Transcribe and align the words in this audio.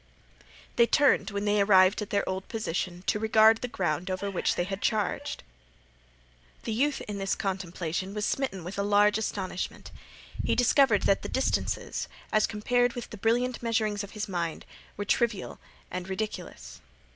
They 0.77 0.87
turned 0.87 1.29
when 1.29 1.45
they 1.45 1.61
arrived 1.61 2.01
at 2.01 2.09
their 2.09 2.27
old 2.27 2.47
position 2.47 3.03
to 3.05 3.19
regard 3.19 3.59
the 3.61 3.67
ground 3.67 4.09
over 4.09 4.31
which 4.31 4.55
they 4.55 4.63
had 4.63 4.81
charged. 4.81 5.43
The 6.63 6.73
youth 6.73 7.01
in 7.01 7.19
this 7.19 7.35
contemplation 7.35 8.15
was 8.15 8.25
smitten 8.25 8.63
with 8.63 8.79
a 8.79 8.81
large 8.81 9.19
astonishment. 9.19 9.91
He 10.43 10.55
discovered 10.55 11.03
that 11.03 11.21
the 11.21 11.29
distances, 11.29 12.07
as 12.33 12.47
compared 12.47 12.93
with 12.93 13.11
the 13.11 13.17
brilliant 13.17 13.61
measurings 13.61 14.03
of 14.03 14.13
his 14.17 14.27
mind, 14.27 14.65
were 14.97 15.05
trivial 15.05 15.59
and 15.91 16.09
ridiculous. 16.09 16.81